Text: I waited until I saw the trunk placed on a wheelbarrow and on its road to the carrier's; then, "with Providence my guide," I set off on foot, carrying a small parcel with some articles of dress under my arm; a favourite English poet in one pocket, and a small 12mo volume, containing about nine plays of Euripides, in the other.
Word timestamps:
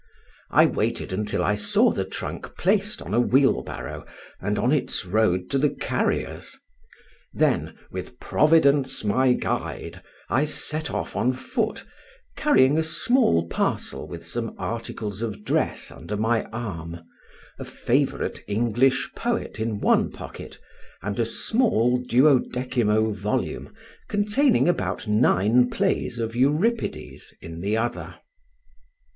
I 0.49 0.65
waited 0.65 1.13
until 1.13 1.43
I 1.43 1.53
saw 1.53 1.91
the 1.91 2.05
trunk 2.05 2.57
placed 2.57 3.03
on 3.03 3.13
a 3.13 3.19
wheelbarrow 3.19 4.03
and 4.39 4.57
on 4.57 4.71
its 4.71 5.05
road 5.05 5.47
to 5.51 5.59
the 5.59 5.69
carrier's; 5.69 6.57
then, 7.33 7.77
"with 7.91 8.19
Providence 8.19 9.03
my 9.03 9.33
guide," 9.33 10.01
I 10.27 10.45
set 10.45 10.89
off 10.89 11.15
on 11.15 11.33
foot, 11.33 11.85
carrying 12.35 12.79
a 12.79 12.83
small 12.83 13.47
parcel 13.47 14.07
with 14.07 14.25
some 14.25 14.55
articles 14.57 15.21
of 15.21 15.43
dress 15.45 15.91
under 15.91 16.17
my 16.17 16.45
arm; 16.45 17.01
a 17.59 17.63
favourite 17.63 18.43
English 18.47 19.11
poet 19.15 19.59
in 19.59 19.81
one 19.81 20.09
pocket, 20.11 20.57
and 21.03 21.19
a 21.19 21.27
small 21.27 22.03
12mo 22.03 23.13
volume, 23.13 23.71
containing 24.09 24.67
about 24.67 25.07
nine 25.07 25.69
plays 25.69 26.17
of 26.17 26.35
Euripides, 26.35 27.35
in 27.39 27.61
the 27.61 27.77
other. 27.77 28.15